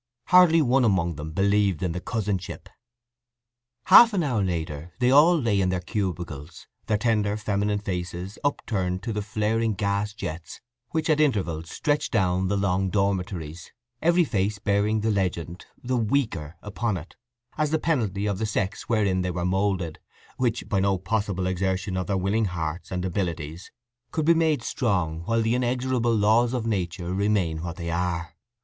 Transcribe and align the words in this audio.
Hardly 0.29 0.63
one 0.63 0.83
among 0.83 1.13
them 1.13 1.31
believed 1.31 1.83
in 1.83 1.91
the 1.91 2.01
cousinship. 2.01 2.69
Half 3.83 4.13
an 4.13 4.23
hour 4.23 4.41
later 4.43 4.93
they 4.97 5.11
all 5.11 5.39
lay 5.39 5.61
in 5.61 5.69
their 5.69 5.79
cubicles, 5.79 6.65
their 6.87 6.97
tender 6.97 7.37
feminine 7.37 7.77
faces 7.77 8.39
upturned 8.43 9.03
to 9.03 9.13
the 9.13 9.21
flaring 9.21 9.75
gas 9.75 10.11
jets 10.15 10.59
which 10.89 11.07
at 11.07 11.19
intervals 11.19 11.69
stretched 11.69 12.11
down 12.11 12.47
the 12.47 12.57
long 12.57 12.89
dormitories, 12.89 13.71
every 14.01 14.23
face 14.23 14.57
bearing 14.57 15.01
the 15.01 15.11
legend 15.11 15.67
"The 15.83 15.97
Weaker" 15.97 16.55
upon 16.63 16.97
it, 16.97 17.15
as 17.55 17.69
the 17.69 17.77
penalty 17.77 18.25
of 18.25 18.39
the 18.39 18.47
sex 18.47 18.89
wherein 18.89 19.21
they 19.21 19.29
were 19.29 19.45
moulded, 19.45 19.99
which 20.35 20.67
by 20.67 20.79
no 20.79 20.97
possible 20.97 21.45
exertion 21.45 21.95
of 21.95 22.07
their 22.07 22.17
willing 22.17 22.45
hearts 22.45 22.89
and 22.89 23.05
abilities 23.05 23.71
could 24.09 24.25
be 24.25 24.33
made 24.33 24.63
strong 24.63 25.21
while 25.25 25.43
the 25.43 25.53
inexorable 25.53 26.15
laws 26.15 26.55
of 26.55 26.65
nature 26.65 27.13
remain 27.13 27.61
what 27.61 27.75
they 27.75 27.91
are. 27.91 28.35